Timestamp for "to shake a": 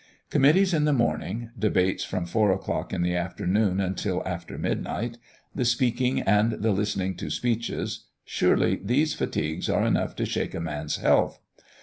10.15-10.59